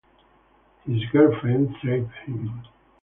[0.87, 2.63] His girlfriend saved him.